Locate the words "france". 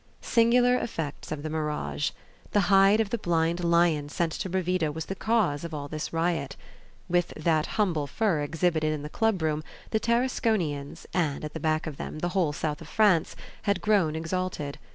12.87-13.35